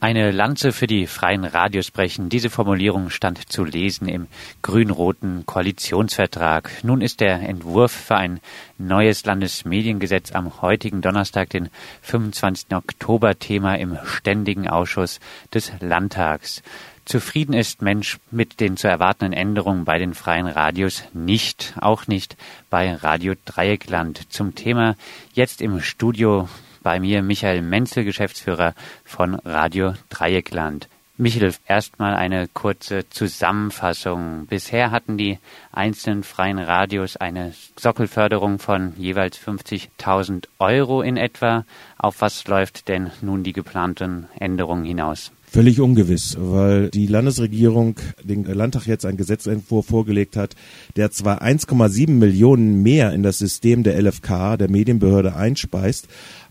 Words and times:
Eine 0.00 0.30
Lanze 0.30 0.70
für 0.70 0.86
die 0.86 1.08
freien 1.08 1.44
Radios 1.44 1.90
brechen. 1.90 2.28
Diese 2.28 2.50
Formulierung 2.50 3.10
stand 3.10 3.50
zu 3.50 3.64
lesen 3.64 4.06
im 4.06 4.28
grün-roten 4.62 5.44
Koalitionsvertrag. 5.44 6.70
Nun 6.84 7.00
ist 7.00 7.18
der 7.18 7.40
Entwurf 7.40 7.90
für 7.90 8.14
ein 8.14 8.38
neues 8.78 9.24
Landesmediengesetz 9.24 10.30
am 10.30 10.62
heutigen 10.62 11.00
Donnerstag, 11.00 11.50
den 11.50 11.68
25. 12.02 12.76
Oktober, 12.76 13.40
Thema 13.40 13.74
im 13.74 13.98
Ständigen 14.04 14.68
Ausschuss 14.68 15.18
des 15.52 15.72
Landtags. 15.80 16.62
Zufrieden 17.04 17.54
ist 17.54 17.82
Mensch 17.82 18.18
mit 18.30 18.60
den 18.60 18.76
zu 18.76 18.86
erwartenden 18.86 19.32
Änderungen 19.32 19.84
bei 19.84 19.98
den 19.98 20.14
freien 20.14 20.46
Radios 20.46 21.02
nicht, 21.12 21.74
auch 21.80 22.06
nicht 22.06 22.36
bei 22.70 22.94
Radio 22.94 23.34
Dreieckland. 23.46 24.32
Zum 24.32 24.54
Thema 24.54 24.94
jetzt 25.32 25.60
im 25.60 25.80
Studio 25.80 26.48
bei 26.82 27.00
mir 27.00 27.22
Michael 27.22 27.62
Menzel, 27.62 28.04
Geschäftsführer 28.04 28.74
von 29.04 29.34
Radio 29.36 29.94
Dreieckland. 30.08 30.88
Michael, 31.20 31.52
erstmal 31.66 32.14
eine 32.14 32.46
kurze 32.46 33.08
Zusammenfassung. 33.10 34.46
Bisher 34.46 34.92
hatten 34.92 35.18
die 35.18 35.38
einzelnen 35.72 36.22
freien 36.22 36.60
Radios 36.60 37.16
eine 37.16 37.54
Sockelförderung 37.76 38.60
von 38.60 38.92
jeweils 38.96 39.36
50.000 39.36 40.44
Euro 40.60 41.02
in 41.02 41.16
etwa. 41.16 41.64
Auf 41.98 42.20
was 42.20 42.46
läuft 42.46 42.86
denn 42.86 43.10
nun 43.20 43.42
die 43.42 43.52
geplanten 43.52 44.28
Änderungen 44.38 44.84
hinaus? 44.84 45.32
Völlig 45.50 45.80
ungewiss, 45.80 46.36
weil 46.38 46.90
die 46.90 47.06
Landesregierung 47.06 47.96
den 48.22 48.44
Landtag 48.44 48.86
jetzt 48.86 49.06
einen 49.06 49.16
Gesetzentwurf 49.16 49.86
vorgelegt 49.86 50.36
hat, 50.36 50.54
der 50.94 51.10
zwar 51.10 51.42
1,7 51.42 52.10
Millionen 52.10 52.82
mehr 52.82 53.12
in 53.12 53.22
das 53.22 53.38
System 53.38 53.82
der 53.82 54.00
LFK, 54.00 54.58
der 54.58 54.70
Medienbehörde, 54.70 55.34
einspeist, 55.34 56.06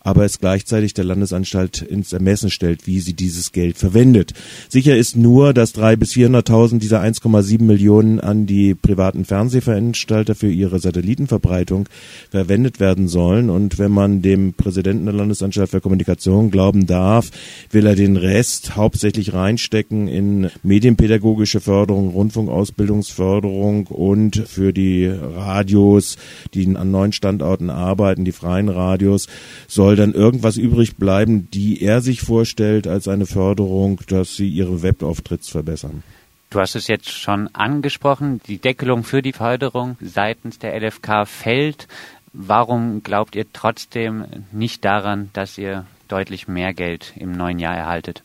aber 0.07 0.23
es 0.23 0.39
gleichzeitig 0.39 0.93
der 0.93 1.03
Landesanstalt 1.03 1.81
ins 1.81 2.13
Ermessen 2.13 2.49
stellt, 2.49 2.88
wie 2.88 3.02
sie 3.02 3.13
dieses 3.13 3.52
Geld 3.52 3.77
verwendet. 3.77 4.33
Sicher 4.70 4.95
ist 4.95 5.17
nur, 5.17 5.53
dass 5.53 5.73
drei 5.73 5.97
bis 5.97 6.13
400.000 6.13 6.80
dieser 6.80 7.02
1,7 7.02 7.61
Millionen 7.61 8.22
an 8.22 8.45
die 8.45 8.73
privaten 8.73 9.25
Fernsehveranstalter 9.25 10.33
für 10.33 10.49
ihre 10.49 10.80
Satellitenverbreitung 10.80 11.89
verwendet 12.31 12.80
werden 12.80 13.09
sollen. 13.09 13.49
Und 13.49 13.80
wenn 13.80 13.91
man 13.91 14.22
dem 14.22 14.53
Präsidenten 14.53 15.08
der 15.08 15.14
Landesanstalt 15.14 15.72
für 15.72 15.81
Kommunikation 15.81 16.52
glauben 16.52 16.86
darf, 16.86 17.30
will 17.71 17.86
er 17.86 17.95
den 17.95 18.16
Rest 18.16 18.77
hauptsächlich 18.77 19.33
reinstecken 19.33 20.08
in 20.08 20.49
medienpädagogische 20.64 21.59
Förderung, 21.59 22.11
Rundfunkausbildungsförderung 22.11 23.88
und 23.88 24.38
für 24.47 24.71
die 24.71 25.08
Radios, 25.08 26.16
die 26.53 26.77
an 26.77 26.92
neuen 26.92 27.11
Standorten 27.11 27.69
arbeiten, 27.69 28.23
die 28.23 28.31
freien 28.31 28.69
Radios, 28.69 29.27
soll 29.67 29.97
dann 29.98 30.14
irgendwas 30.14 30.58
übrig 30.58 30.95
bleiben, 30.95 31.50
die 31.52 31.81
er 31.81 32.02
sich 32.02 32.22
vorstellt 32.22 32.88
als 32.88 33.08
eine 33.08 33.26
Förderung, 33.26 34.00
dass 34.08 34.36
sie 34.36 34.48
ihre 34.48 34.81
Webauftritts 34.81 35.50
verbessern. 35.50 36.04
Du 36.50 36.62
hast 36.62 36.76
es 36.76 36.88
jetzt 36.88 37.12
schon 37.12 37.50
angesprochen, 37.54 38.39
die 38.48 38.58
Deckelung 38.58 39.04
für 39.04 39.22
die 39.22 39.34
Förderung 39.34 39.98
seitens 40.00 40.59
der 40.59 40.80
LFK 40.80 41.26
fällt. 41.28 41.89
Warum 42.31 43.04
glaubt 43.04 43.36
ihr 43.36 43.45
trotzdem 43.52 44.26
nicht 44.54 44.86
daran, 44.86 45.30
dass 45.34 45.58
ihr 45.58 45.86
deutlich 46.08 46.48
mehr 46.48 46.73
Geld 46.73 47.14
im 47.17 47.34
neuen 47.34 47.59
Jahr 47.59 47.76
erhaltet? 47.76 48.23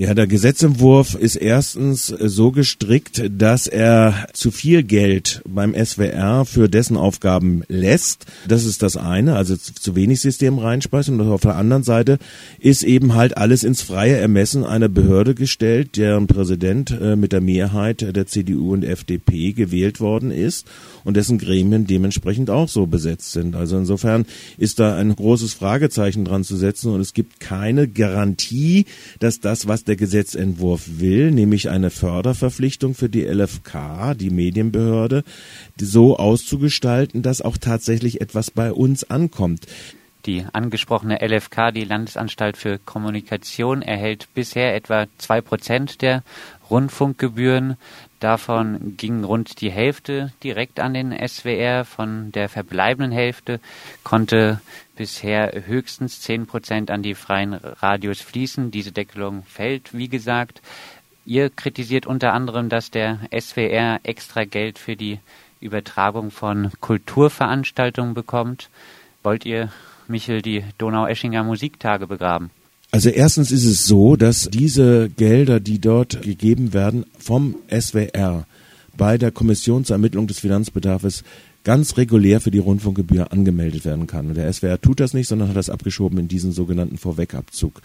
Ja, 0.00 0.14
der 0.14 0.26
Gesetzentwurf 0.26 1.14
ist 1.14 1.36
erstens 1.36 2.06
so 2.06 2.52
gestrickt, 2.52 3.22
dass 3.36 3.66
er 3.66 4.28
zu 4.32 4.50
viel 4.50 4.82
Geld 4.82 5.42
beim 5.46 5.74
SWR 5.74 6.46
für 6.46 6.70
dessen 6.70 6.96
Aufgaben 6.96 7.64
lässt. 7.68 8.24
Das 8.48 8.64
ist 8.64 8.82
das 8.82 8.96
eine, 8.96 9.36
also 9.36 9.56
zu 9.56 9.96
wenig 9.96 10.22
System 10.22 10.58
reinspeist. 10.58 11.10
Und 11.10 11.20
auf 11.20 11.42
der 11.42 11.56
anderen 11.56 11.82
Seite 11.82 12.18
ist 12.58 12.82
eben 12.82 13.14
halt 13.14 13.36
alles 13.36 13.62
ins 13.62 13.82
freie 13.82 14.16
Ermessen 14.16 14.64
einer 14.64 14.88
Behörde 14.88 15.34
gestellt, 15.34 15.98
deren 15.98 16.26
Präsident 16.26 16.90
äh, 16.98 17.14
mit 17.14 17.32
der 17.32 17.42
Mehrheit 17.42 18.00
der 18.00 18.26
CDU 18.26 18.72
und 18.72 18.86
FDP 18.86 19.52
gewählt 19.52 20.00
worden 20.00 20.30
ist 20.30 20.66
und 21.04 21.18
dessen 21.18 21.36
Gremien 21.36 21.86
dementsprechend 21.86 22.48
auch 22.48 22.70
so 22.70 22.86
besetzt 22.86 23.32
sind. 23.32 23.54
Also 23.54 23.76
insofern 23.76 24.24
ist 24.56 24.78
da 24.78 24.96
ein 24.96 25.14
großes 25.14 25.52
Fragezeichen 25.52 26.24
dran 26.24 26.42
zu 26.42 26.56
setzen 26.56 26.90
und 26.90 27.02
es 27.02 27.12
gibt 27.12 27.38
keine 27.38 27.86
Garantie, 27.86 28.86
dass 29.18 29.40
das, 29.40 29.68
was 29.68 29.84
der 29.90 29.96
Gesetzentwurf 29.96 31.00
will, 31.00 31.32
nämlich 31.32 31.68
eine 31.68 31.90
Förderverpflichtung 31.90 32.94
für 32.94 33.08
die 33.08 33.24
LFK, 33.24 34.14
die 34.14 34.30
Medienbehörde, 34.30 35.24
so 35.76 36.16
auszugestalten, 36.16 37.22
dass 37.22 37.42
auch 37.42 37.58
tatsächlich 37.58 38.20
etwas 38.20 38.52
bei 38.52 38.72
uns 38.72 39.02
ankommt. 39.10 39.66
Die 40.26 40.46
angesprochene 40.52 41.18
LFK, 41.26 41.72
die 41.72 41.84
Landesanstalt 41.84 42.56
für 42.56 42.78
Kommunikation, 42.78 43.82
erhält 43.82 44.28
bisher 44.32 44.76
etwa 44.76 45.06
zwei 45.18 45.40
Prozent 45.40 46.02
der 46.02 46.22
Rundfunkgebühren. 46.70 47.76
Davon 48.20 48.96
ging 48.96 49.24
rund 49.24 49.60
die 49.60 49.72
Hälfte 49.72 50.32
direkt 50.44 50.78
an 50.78 50.94
den 50.94 51.12
SWR. 51.26 51.84
Von 51.84 52.30
der 52.30 52.48
verbleibenden 52.48 53.10
Hälfte 53.10 53.58
konnte 54.04 54.60
bisher 55.00 55.62
höchstens 55.64 56.20
10 56.20 56.44
Prozent 56.44 56.90
an 56.90 57.02
die 57.02 57.14
freien 57.14 57.54
Radios 57.54 58.20
fließen. 58.20 58.70
Diese 58.70 58.92
Deckelung 58.92 59.44
fällt, 59.44 59.94
wie 59.94 60.10
gesagt. 60.10 60.60
Ihr 61.24 61.48
kritisiert 61.48 62.04
unter 62.04 62.34
anderem, 62.34 62.68
dass 62.68 62.90
der 62.90 63.18
SWR 63.34 64.00
extra 64.02 64.44
Geld 64.44 64.78
für 64.78 64.96
die 64.96 65.18
Übertragung 65.58 66.30
von 66.30 66.70
Kulturveranstaltungen 66.80 68.12
bekommt. 68.12 68.68
Wollt 69.22 69.46
ihr, 69.46 69.72
Michel, 70.06 70.42
die 70.42 70.64
Donau-Eschinger 70.76 71.44
Musiktage 71.44 72.06
begraben? 72.06 72.50
Also 72.90 73.08
erstens 73.08 73.52
ist 73.52 73.64
es 73.64 73.86
so, 73.86 74.16
dass 74.16 74.50
diese 74.50 75.08
Gelder, 75.08 75.60
die 75.60 75.80
dort 75.80 76.20
gegeben 76.20 76.74
werden 76.74 77.06
vom 77.18 77.54
SWR 77.70 78.44
bei 78.98 79.16
der 79.16 79.30
Kommission 79.30 79.86
zur 79.86 79.94
Ermittlung 79.94 80.26
des 80.26 80.40
Finanzbedarfs 80.40 81.24
ganz 81.64 81.96
regulär 81.96 82.40
für 82.40 82.50
die 82.50 82.58
Rundfunkgebühr 82.58 83.32
angemeldet 83.32 83.84
werden 83.84 84.06
kann. 84.06 84.28
Und 84.28 84.36
der 84.36 84.52
SWR 84.52 84.80
tut 84.80 85.00
das 85.00 85.14
nicht, 85.14 85.28
sondern 85.28 85.48
hat 85.48 85.56
das 85.56 85.70
abgeschoben 85.70 86.18
in 86.18 86.28
diesen 86.28 86.52
sogenannten 86.52 86.98
Vorwegabzug. 86.98 87.80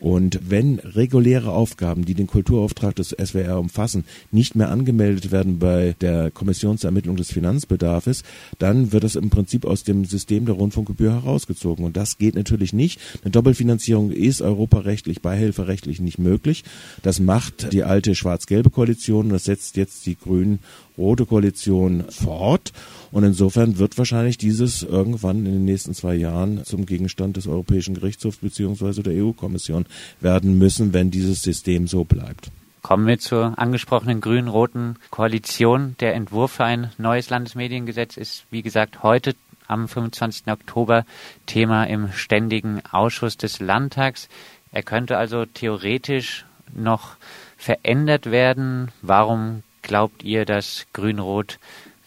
Und 0.00 0.40
wenn 0.48 0.78
reguläre 0.78 1.52
Aufgaben, 1.52 2.04
die 2.04 2.14
den 2.14 2.26
Kulturauftrag 2.26 2.94
des 2.96 3.10
SWR 3.10 3.58
umfassen, 3.58 4.04
nicht 4.30 4.54
mehr 4.54 4.70
angemeldet 4.70 5.30
werden 5.32 5.58
bei 5.58 5.94
der 6.00 6.30
Kommission 6.30 6.78
zur 6.78 6.88
Ermittlung 6.88 7.16
des 7.16 7.32
Finanzbedarfs, 7.32 8.22
dann 8.58 8.92
wird 8.92 9.04
das 9.04 9.16
im 9.16 9.30
Prinzip 9.30 9.64
aus 9.64 9.84
dem 9.84 10.04
System 10.04 10.46
der 10.46 10.54
Rundfunkgebühr 10.54 11.12
herausgezogen. 11.12 11.84
Und 11.84 11.96
das 11.96 12.18
geht 12.18 12.34
natürlich 12.34 12.72
nicht. 12.72 13.00
Eine 13.22 13.32
Doppelfinanzierung 13.32 14.10
ist 14.10 14.40
europarechtlich, 14.42 15.22
beihilferechtlich 15.22 16.00
nicht 16.00 16.18
möglich. 16.18 16.64
Das 17.02 17.20
macht 17.20 17.72
die 17.72 17.84
alte 17.84 18.14
schwarz-gelbe 18.14 18.70
Koalition. 18.70 19.30
Das 19.30 19.44
setzt 19.44 19.76
jetzt 19.76 20.06
die 20.06 20.16
Grünen 20.16 20.60
rote 20.98 21.24
Koalition 21.24 22.04
fort. 22.10 22.72
Und 23.10 23.24
insofern 23.24 23.78
wird 23.78 23.96
wahrscheinlich 23.96 24.36
dieses 24.36 24.82
irgendwann 24.82 25.46
in 25.46 25.52
den 25.52 25.64
nächsten 25.64 25.94
zwei 25.94 26.14
Jahren 26.14 26.64
zum 26.64 26.84
Gegenstand 26.84 27.38
des 27.38 27.46
Europäischen 27.46 27.94
Gerichtshofs 27.94 28.38
beziehungsweise 28.38 29.02
der 29.02 29.24
EU-Kommission 29.24 29.86
werden 30.20 30.58
müssen, 30.58 30.92
wenn 30.92 31.10
dieses 31.10 31.42
System 31.42 31.86
so 31.86 32.04
bleibt. 32.04 32.50
Kommen 32.82 33.06
wir 33.06 33.18
zur 33.18 33.58
angesprochenen 33.58 34.20
grün-roten 34.20 34.96
Koalition. 35.10 35.96
Der 36.00 36.14
Entwurf 36.14 36.52
für 36.52 36.64
ein 36.64 36.90
neues 36.96 37.28
Landesmediengesetz 37.28 38.16
ist, 38.16 38.44
wie 38.50 38.62
gesagt, 38.62 39.02
heute 39.02 39.34
am 39.66 39.88
25. 39.88 40.46
Oktober 40.46 41.04
Thema 41.46 41.84
im 41.84 42.12
Ständigen 42.12 42.80
Ausschuss 42.90 43.36
des 43.36 43.60
Landtags. 43.60 44.28
Er 44.72 44.82
könnte 44.82 45.18
also 45.18 45.44
theoretisch 45.44 46.46
noch 46.74 47.16
verändert 47.56 48.30
werden. 48.30 48.88
Warum 49.02 49.62
glaubt 49.82 50.22
ihr, 50.22 50.44
dass 50.44 50.86
Grün-Rot 50.92 51.58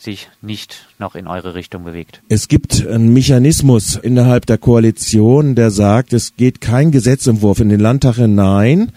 sich 0.02 0.30
nicht 0.42 0.88
noch 1.00 1.16
in 1.16 1.28
eure 1.28 1.54
Richtung 1.54 1.84
bewegt? 1.84 2.22
Es 2.28 2.48
gibt 2.48 2.86
einen 2.86 3.14
Mechanismus 3.14 3.96
innerhalb 3.96 4.46
der 4.46 4.58
Koalition, 4.58 5.56
der 5.56 5.72
sagt, 5.72 6.14
es 6.14 6.36
geht 6.36 6.62
kein 6.62 6.92
Gesetzentwurf 6.92 7.60
in 7.60 7.70
den 7.70 7.80
Landtag 7.80 8.16
hinein, 8.16 8.92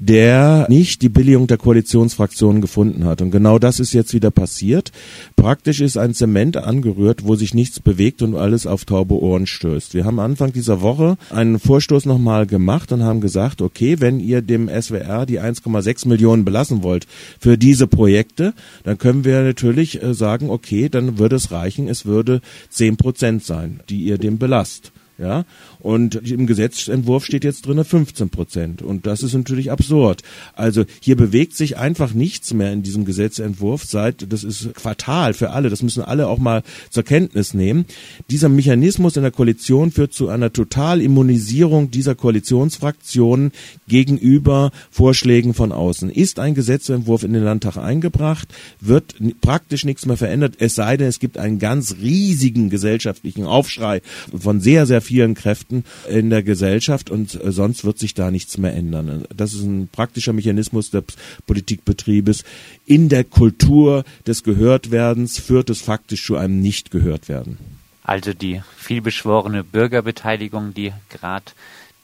der 0.00 0.66
nicht 0.70 1.02
die 1.02 1.10
Billigung 1.10 1.46
der 1.46 1.58
Koalitionsfraktionen 1.58 2.62
gefunden 2.62 3.04
hat. 3.04 3.20
Und 3.20 3.30
genau 3.30 3.58
das 3.58 3.78
ist 3.80 3.92
jetzt 3.92 4.14
wieder 4.14 4.30
passiert. 4.30 4.92
Praktisch 5.36 5.82
ist 5.82 5.98
ein 5.98 6.14
Zement 6.14 6.56
angerührt, 6.56 7.24
wo 7.24 7.34
sich 7.36 7.52
nichts 7.52 7.80
bewegt 7.80 8.22
und 8.22 8.34
alles 8.34 8.66
auf 8.66 8.86
taube 8.86 9.20
Ohren 9.20 9.46
stößt. 9.46 9.92
Wir 9.92 10.06
haben 10.06 10.18
Anfang 10.18 10.54
dieser 10.54 10.80
Woche 10.80 11.18
einen 11.28 11.58
Vorstoß 11.58 12.06
nochmal 12.06 12.46
gemacht 12.46 12.92
und 12.92 13.02
haben 13.02 13.20
gesagt, 13.20 13.60
okay, 13.60 14.00
wenn 14.00 14.20
ihr 14.20 14.40
dem 14.40 14.68
SWR 14.68 15.26
die 15.26 15.38
1,6 15.38 16.08
Millionen 16.08 16.46
belassen 16.46 16.82
wollt 16.82 17.06
für 17.38 17.58
diese 17.58 17.86
Projekte, 17.86 18.54
dann 18.84 18.96
können 18.96 19.26
wir 19.26 19.42
natürlich 19.42 20.02
äh, 20.02 20.14
sagen, 20.14 20.48
okay, 20.48 20.88
dann 20.88 21.18
würde 21.18 21.36
es 21.36 21.52
reichen, 21.52 21.88
es 21.88 22.06
würde 22.06 22.40
10 22.70 22.96
Prozent 22.96 23.44
sein, 23.44 23.80
die 23.90 24.02
ihr 24.04 24.16
dem 24.16 24.38
belasst. 24.38 24.92
Ja, 25.20 25.44
und 25.80 26.14
im 26.14 26.46
Gesetzentwurf 26.46 27.26
steht 27.26 27.44
jetzt 27.44 27.66
drin 27.66 27.84
15 27.84 28.30
Prozent. 28.30 28.80
Und 28.80 29.06
das 29.06 29.22
ist 29.22 29.34
natürlich 29.34 29.70
absurd. 29.70 30.22
Also 30.54 30.84
hier 30.98 31.14
bewegt 31.14 31.54
sich 31.54 31.76
einfach 31.76 32.14
nichts 32.14 32.54
mehr 32.54 32.72
in 32.72 32.82
diesem 32.82 33.04
Gesetzentwurf 33.04 33.84
seit, 33.84 34.32
das 34.32 34.44
ist 34.44 34.70
fatal 34.74 35.34
für 35.34 35.50
alle. 35.50 35.68
Das 35.68 35.82
müssen 35.82 36.02
alle 36.02 36.26
auch 36.26 36.38
mal 36.38 36.62
zur 36.88 37.02
Kenntnis 37.02 37.52
nehmen. 37.52 37.84
Dieser 38.30 38.48
Mechanismus 38.48 39.16
in 39.16 39.22
der 39.22 39.30
Koalition 39.30 39.90
führt 39.90 40.14
zu 40.14 40.28
einer 40.28 40.54
Totalimmunisierung 40.54 41.90
dieser 41.90 42.14
Koalitionsfraktionen 42.14 43.52
gegenüber 43.88 44.70
Vorschlägen 44.90 45.52
von 45.52 45.70
außen. 45.70 46.08
Ist 46.08 46.38
ein 46.38 46.54
Gesetzentwurf 46.54 47.24
in 47.24 47.34
den 47.34 47.44
Landtag 47.44 47.76
eingebracht, 47.76 48.48
wird 48.80 49.16
praktisch 49.42 49.84
nichts 49.84 50.06
mehr 50.06 50.16
verändert, 50.16 50.54
es 50.60 50.76
sei 50.76 50.96
denn, 50.96 51.08
es 51.08 51.18
gibt 51.18 51.36
einen 51.36 51.58
ganz 51.58 51.96
riesigen 52.00 52.70
gesellschaftlichen 52.70 53.44
Aufschrei 53.44 54.00
von 54.34 54.60
sehr, 54.60 54.86
sehr 54.86 55.00
vielen 55.00 55.09
Kräften 55.34 55.84
in 56.08 56.30
der 56.30 56.42
Gesellschaft 56.42 57.10
und 57.10 57.42
äh, 57.42 57.52
sonst 57.52 57.84
wird 57.84 57.98
sich 57.98 58.14
da 58.14 58.30
nichts 58.30 58.58
mehr 58.58 58.74
ändern. 58.74 59.24
Das 59.34 59.52
ist 59.52 59.62
ein 59.62 59.88
praktischer 59.88 60.32
Mechanismus 60.32 60.90
des 60.90 61.04
Politikbetriebes. 61.46 62.44
In 62.86 63.08
der 63.08 63.24
Kultur 63.24 64.04
des 64.26 64.42
Gehörtwerdens 64.42 65.38
führt 65.38 65.70
es 65.70 65.80
faktisch 65.80 66.24
zu 66.24 66.36
einem 66.36 66.60
Nicht-Gehörtwerden. 66.60 67.58
Also 68.02 68.32
die 68.32 68.62
vielbeschworene 68.76 69.62
Bürgerbeteiligung, 69.62 70.74
die 70.74 70.92
gerade 71.10 71.52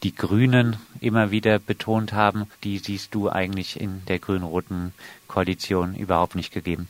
die 0.03 0.15
Grünen 0.15 0.77
immer 1.01 1.31
wieder 1.31 1.59
betont 1.59 2.13
haben, 2.13 2.47
die 2.65 2.79
siehst 2.79 3.15
du 3.15 3.29
eigentlich 3.29 3.81
in 3.81 4.03
der 4.07 4.19
grün-roten 4.19 4.93
Koalition 5.27 5.95
überhaupt 5.95 6.35
nicht 6.35 6.53
gegeben. 6.53 6.89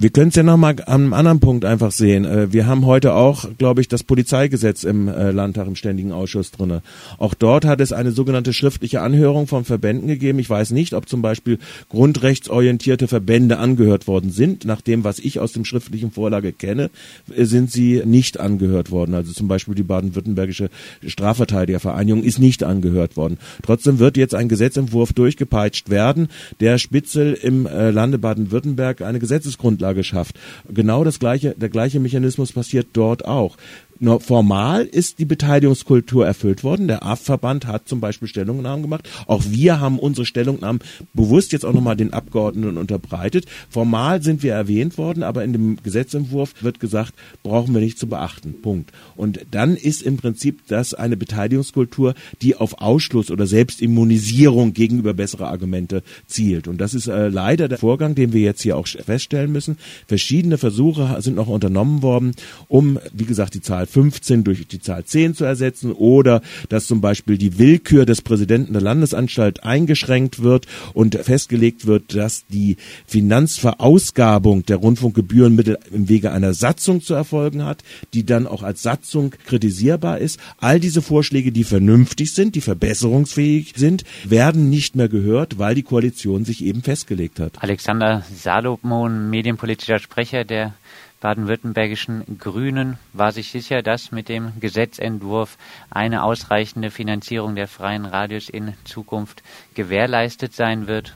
Wir 0.00 0.10
können 0.10 0.28
es 0.28 0.36
ja 0.36 0.44
nochmal 0.44 0.76
an 0.86 1.02
einem 1.02 1.12
anderen 1.12 1.40
Punkt 1.40 1.64
einfach 1.64 1.90
sehen. 1.90 2.24
Äh, 2.24 2.52
wir 2.52 2.66
haben 2.66 2.86
heute 2.86 3.14
auch, 3.14 3.46
glaube 3.58 3.80
ich, 3.80 3.88
das 3.88 4.04
Polizeigesetz 4.04 4.84
im 4.84 5.08
äh, 5.08 5.32
Landtag 5.32 5.66
im 5.66 5.74
Ständigen 5.74 6.12
Ausschuss 6.12 6.52
drinne. 6.52 6.82
Auch 7.18 7.34
dort 7.34 7.64
hat 7.64 7.80
es 7.80 7.92
eine 7.92 8.12
sogenannte 8.12 8.52
schriftliche 8.52 9.00
Anhörung 9.00 9.48
von 9.48 9.64
Verbänden 9.64 10.06
gegeben. 10.06 10.38
Ich 10.38 10.48
weiß 10.48 10.70
nicht, 10.70 10.94
ob 10.94 11.08
zum 11.08 11.20
Beispiel 11.20 11.58
grundrechtsorientierte 11.88 13.08
Verbände 13.08 13.58
angehört 13.58 14.06
worden 14.06 14.30
sind. 14.30 14.64
Nach 14.64 14.80
dem, 14.80 15.02
was 15.02 15.18
ich 15.18 15.40
aus 15.40 15.50
dem 15.50 15.64
schriftlichen 15.64 16.12
Vorlage 16.12 16.52
kenne, 16.52 16.90
äh, 17.34 17.44
sind 17.44 17.72
sie 17.72 18.00
nicht 18.04 18.38
angehört 18.38 18.92
worden. 18.92 19.14
Also 19.14 19.32
zum 19.32 19.48
Beispiel 19.48 19.74
die 19.74 19.82
baden-württembergische 19.82 20.70
Strafverteidigervereinigung 21.04 22.22
ist 22.22 22.38
nicht 22.38 22.62
angehört 22.62 23.16
worden. 23.16 23.38
Trotzdem 23.64 23.98
wird 23.98 24.16
jetzt 24.16 24.36
ein 24.36 24.48
Gesetzentwurf 24.48 25.12
durchgepeitscht 25.12 25.90
werden, 25.90 26.28
der 26.60 26.78
Spitzel 26.78 27.32
im 27.34 27.64
Lande 27.64 28.18
Baden-Württemberg 28.18 29.02
eine 29.02 29.18
Gesetzesgrundlage 29.18 29.87
Grundlage 29.88 30.04
schafft. 30.04 30.38
Genau 30.68 31.04
das 31.04 31.18
gleiche, 31.18 31.54
der 31.56 31.68
gleiche 31.68 32.00
Mechanismus 32.00 32.52
passiert 32.52 32.88
dort 32.92 33.24
auch. 33.24 33.56
Nur 34.00 34.20
formal 34.20 34.84
ist 34.84 35.18
die 35.18 35.24
Beteiligungskultur 35.24 36.24
erfüllt 36.24 36.62
worden. 36.62 36.86
Der 36.86 37.04
AF-Verband 37.04 37.66
hat 37.66 37.88
zum 37.88 38.00
Beispiel 38.00 38.28
Stellungnahmen 38.28 38.82
gemacht. 38.82 39.08
Auch 39.26 39.42
wir 39.48 39.80
haben 39.80 39.98
unsere 39.98 40.24
Stellungnahmen 40.24 40.80
bewusst 41.14 41.52
jetzt 41.52 41.64
auch 41.64 41.72
nochmal 41.72 41.96
den 41.96 42.12
Abgeordneten 42.12 42.76
unterbreitet. 42.76 43.46
Formal 43.68 44.22
sind 44.22 44.42
wir 44.42 44.52
erwähnt 44.52 44.98
worden, 44.98 45.24
aber 45.24 45.42
in 45.42 45.52
dem 45.52 45.82
Gesetzentwurf 45.82 46.62
wird 46.62 46.78
gesagt, 46.78 47.14
brauchen 47.42 47.74
wir 47.74 47.80
nicht 47.80 47.98
zu 47.98 48.06
beachten. 48.06 48.54
Punkt. 48.62 48.92
Und 49.16 49.40
dann 49.50 49.74
ist 49.74 50.02
im 50.02 50.16
Prinzip 50.16 50.66
das 50.68 50.94
eine 50.94 51.16
Beteiligungskultur, 51.16 52.14
die 52.40 52.54
auf 52.54 52.80
Ausschluss 52.80 53.30
oder 53.32 53.46
Selbstimmunisierung 53.46 54.74
gegenüber 54.74 55.12
bessere 55.14 55.48
Argumente 55.48 56.04
zielt. 56.26 56.68
Und 56.68 56.80
das 56.80 56.94
ist 56.94 57.08
äh, 57.08 57.28
leider 57.28 57.68
der 57.68 57.78
Vorgang, 57.78 58.14
den 58.14 58.32
wir 58.32 58.42
jetzt 58.42 58.62
hier 58.62 58.76
auch 58.76 58.86
feststellen 58.86 59.50
müssen. 59.50 59.76
Verschiedene 60.06 60.56
Versuche 60.56 61.16
sind 61.20 61.34
noch 61.34 61.48
unternommen 61.48 62.02
worden, 62.02 62.32
um, 62.68 62.98
wie 63.12 63.24
gesagt, 63.24 63.54
die 63.54 63.60
Zahl 63.60 63.87
15 63.88 64.44
durch 64.44 64.66
die 64.66 64.80
Zahl 64.80 65.04
10 65.04 65.34
zu 65.34 65.44
ersetzen 65.44 65.92
oder 65.92 66.42
dass 66.68 66.86
zum 66.86 67.00
Beispiel 67.00 67.38
die 67.38 67.58
Willkür 67.58 68.06
des 68.06 68.22
Präsidenten 68.22 68.72
der 68.72 68.82
Landesanstalt 68.82 69.64
eingeschränkt 69.64 70.42
wird 70.42 70.66
und 70.94 71.14
festgelegt 71.14 71.86
wird, 71.86 72.14
dass 72.14 72.46
die 72.46 72.76
Finanzverausgabung 73.06 74.64
der 74.66 74.76
Rundfunkgebührenmittel 74.76 75.78
im 75.92 76.08
Wege 76.08 76.32
einer 76.32 76.54
Satzung 76.54 77.00
zu 77.00 77.14
erfolgen 77.14 77.64
hat, 77.64 77.82
die 78.14 78.24
dann 78.24 78.46
auch 78.46 78.62
als 78.62 78.82
Satzung 78.82 79.32
kritisierbar 79.46 80.18
ist. 80.18 80.38
All 80.58 80.80
diese 80.80 81.02
Vorschläge, 81.02 81.52
die 81.52 81.64
vernünftig 81.64 82.34
sind, 82.34 82.54
die 82.54 82.60
verbesserungsfähig 82.60 83.74
sind, 83.76 84.04
werden 84.24 84.70
nicht 84.70 84.96
mehr 84.96 85.08
gehört, 85.08 85.58
weil 85.58 85.74
die 85.74 85.82
Koalition 85.82 86.44
sich 86.44 86.64
eben 86.64 86.82
festgelegt 86.82 87.40
hat. 87.40 87.62
Alexander 87.62 88.24
Salomon, 88.34 89.30
medienpolitischer 89.30 89.98
Sprecher 89.98 90.44
der 90.44 90.74
baden-württembergischen 91.20 92.38
Grünen 92.38 92.98
war 93.12 93.32
sich 93.32 93.50
sicher, 93.50 93.82
dass 93.82 94.12
mit 94.12 94.28
dem 94.28 94.52
Gesetzentwurf 94.60 95.58
eine 95.90 96.22
ausreichende 96.22 96.90
Finanzierung 96.90 97.54
der 97.54 97.68
freien 97.68 98.04
Radios 98.04 98.48
in 98.48 98.74
Zukunft 98.84 99.42
gewährleistet 99.74 100.54
sein 100.54 100.86
wird. 100.86 101.14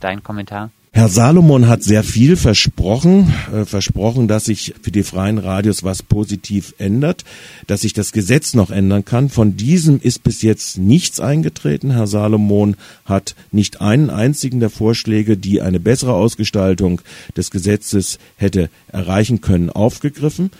Dein 0.00 0.22
Kommentar? 0.22 0.70
Herr 0.96 1.08
Salomon 1.08 1.66
hat 1.66 1.82
sehr 1.82 2.04
viel 2.04 2.36
versprochen, 2.36 3.34
äh, 3.52 3.64
versprochen, 3.64 4.28
dass 4.28 4.44
sich 4.44 4.74
für 4.80 4.92
die 4.92 5.02
freien 5.02 5.38
Radios 5.38 5.82
was 5.82 6.04
positiv 6.04 6.72
ändert, 6.78 7.24
dass 7.66 7.80
sich 7.80 7.94
das 7.94 8.12
Gesetz 8.12 8.54
noch 8.54 8.70
ändern 8.70 9.04
kann. 9.04 9.28
Von 9.28 9.56
diesem 9.56 10.00
ist 10.00 10.22
bis 10.22 10.42
jetzt 10.42 10.78
nichts 10.78 11.18
eingetreten. 11.18 11.90
Herr 11.90 12.06
Salomon 12.06 12.76
hat 13.04 13.34
nicht 13.50 13.80
einen 13.80 14.08
einzigen 14.08 14.60
der 14.60 14.70
Vorschläge, 14.70 15.36
die 15.36 15.60
eine 15.60 15.80
bessere 15.80 16.14
Ausgestaltung 16.14 17.00
des 17.36 17.50
Gesetzes 17.50 18.20
hätte 18.36 18.70
erreichen 18.86 19.40
können, 19.40 19.70
aufgegriffen. 19.70 20.52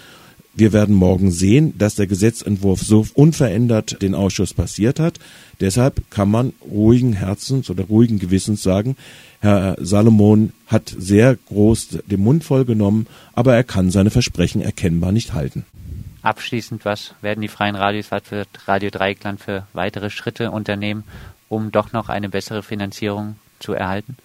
Wir 0.56 0.72
werden 0.72 0.94
morgen 0.94 1.32
sehen, 1.32 1.76
dass 1.78 1.96
der 1.96 2.06
Gesetzentwurf 2.06 2.80
so 2.80 3.06
unverändert 3.14 4.00
den 4.02 4.14
Ausschuss 4.14 4.54
passiert 4.54 5.00
hat. 5.00 5.18
Deshalb 5.60 6.08
kann 6.10 6.30
man 6.30 6.52
ruhigen 6.70 7.12
Herzens 7.12 7.70
oder 7.70 7.84
ruhigen 7.84 8.20
Gewissens 8.20 8.62
sagen, 8.62 8.96
Herr 9.40 9.76
Salomon 9.80 10.52
hat 10.68 10.94
sehr 10.96 11.36
groß 11.36 11.98
den 12.06 12.20
Mund 12.20 12.44
voll 12.44 12.64
genommen, 12.64 13.06
aber 13.32 13.54
er 13.54 13.64
kann 13.64 13.90
seine 13.90 14.10
Versprechen 14.10 14.62
erkennbar 14.62 15.10
nicht 15.10 15.34
halten. 15.34 15.66
Abschließend, 16.22 16.84
was 16.84 17.14
werden 17.20 17.42
die 17.42 17.48
freien 17.48 17.76
Radios, 17.76 18.10
was 18.10 18.30
wird 18.30 18.48
Radio 18.66 18.90
Dreieckland 18.90 19.40
für 19.40 19.66
weitere 19.72 20.08
Schritte 20.08 20.52
unternehmen, 20.52 21.04
um 21.48 21.72
doch 21.72 21.92
noch 21.92 22.08
eine 22.08 22.28
bessere 22.28 22.62
Finanzierung 22.62 23.36
zu 23.58 23.74
erhalten? 23.74 24.16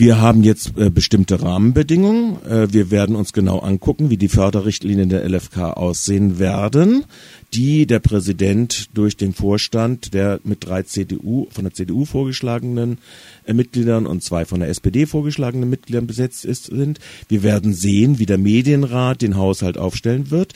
Wir 0.00 0.20
haben 0.20 0.44
jetzt 0.44 0.78
äh, 0.78 0.90
bestimmte 0.90 1.42
Rahmenbedingungen. 1.42 2.40
Äh, 2.44 2.72
wir 2.72 2.92
werden 2.92 3.16
uns 3.16 3.32
genau 3.32 3.58
angucken, 3.58 4.10
wie 4.10 4.16
die 4.16 4.28
Förderrichtlinien 4.28 5.08
der 5.08 5.28
LFK 5.28 5.72
aussehen 5.72 6.38
werden, 6.38 7.04
die 7.52 7.84
der 7.84 7.98
Präsident 7.98 8.90
durch 8.94 9.16
den 9.16 9.34
Vorstand 9.34 10.14
der 10.14 10.38
mit 10.44 10.64
drei 10.64 10.84
CDU, 10.84 11.48
von 11.50 11.64
der 11.64 11.74
CDU 11.74 12.04
vorgeschlagenen 12.04 12.98
äh, 13.44 13.52
Mitgliedern 13.52 14.06
und 14.06 14.22
zwei 14.22 14.44
von 14.44 14.60
der 14.60 14.68
SPD 14.68 15.04
vorgeschlagenen 15.04 15.68
Mitgliedern 15.68 16.06
besetzt 16.06 16.44
ist, 16.44 16.66
sind. 16.66 17.00
Wir 17.28 17.42
werden 17.42 17.74
sehen, 17.74 18.20
wie 18.20 18.26
der 18.26 18.38
Medienrat 18.38 19.20
den 19.20 19.36
Haushalt 19.36 19.78
aufstellen 19.78 20.30
wird. 20.30 20.54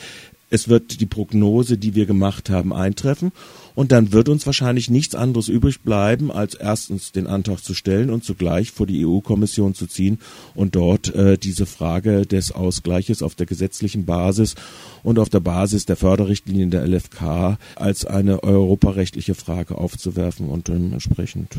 Es 0.51 0.69
wird 0.69 1.01
die 1.01 1.07
Prognose, 1.07 1.79
die 1.79 1.97
wir 1.97 2.07
gemacht 2.07 2.49
haben, 2.49 2.73
eintreffen. 2.73 3.33
Und 3.75 3.93
dann 3.93 4.13
wird 4.13 4.29
uns 4.29 4.47
wahrscheinlich 4.47 4.91
nichts 4.91 5.15
anderes 5.15 5.49
übrig 5.49 5.81
bleiben, 5.81 6.31
als 6.31 6.55
erstens 6.55 7.13
den 7.13 7.27
Antrag 7.27 7.59
zu 7.63 7.75
stellen 7.75 8.11
und 8.11 8.25
zugleich 8.25 8.71
vor 8.71 8.87
die 8.87 9.07
EU-Kommission 9.07 9.75
zu 9.75 9.87
ziehen 9.87 10.19
und 10.55 10.77
dort 10.77 11.15
äh, 11.15 11.39
diese 11.39 11.67
Frage 11.67 12.27
des 12.27 12.53
Ausgleiches 12.53 13.23
auf 13.23 13.35
der 13.35 13.47
gesetzlichen 13.47 14.05
Basis 14.05 14.55
und 15.03 15.19
auf 15.19 15.29
der 15.29 15.41
Basis 15.41 15.87
der 15.87 15.97
Förderrichtlinien 15.97 16.71
der 16.71 16.87
LFK 16.87 17.59
als 17.77 18.05
eine 18.05 18.43
europarechtliche 18.43 19.35
Frage 19.35 19.77
aufzuwerfen 19.77 20.49
und 20.49 20.69
dementsprechend 20.69 21.57
äh, 21.57 21.59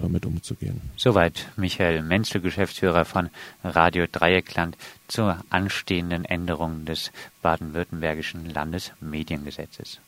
damit 0.00 0.26
umzugehen. 0.26 0.80
Soweit 0.96 1.48
Michael 1.56 2.02
Menzel, 2.02 2.40
Geschäftsführer 2.40 3.04
von 3.04 3.30
Radio 3.64 4.06
Dreieckland 4.10 4.76
zur 5.08 5.38
anstehenden 5.50 6.24
Änderung 6.24 6.84
des 6.84 7.12
baden-württembergischen 7.42 8.46
Landesmediengesetzes. 8.46 10.00